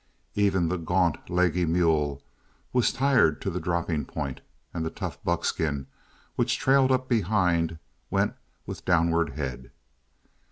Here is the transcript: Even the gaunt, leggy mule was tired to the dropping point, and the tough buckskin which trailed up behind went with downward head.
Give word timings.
Even 0.33 0.67
the 0.67 0.79
gaunt, 0.79 1.29
leggy 1.29 1.63
mule 1.63 2.23
was 2.73 2.91
tired 2.91 3.39
to 3.39 3.51
the 3.51 3.59
dropping 3.59 4.03
point, 4.03 4.41
and 4.73 4.83
the 4.83 4.89
tough 4.89 5.23
buckskin 5.23 5.85
which 6.35 6.57
trailed 6.57 6.91
up 6.91 7.07
behind 7.07 7.77
went 8.09 8.33
with 8.65 8.83
downward 8.83 9.33
head. 9.33 9.69